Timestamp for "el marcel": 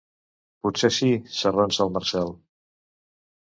1.87-2.35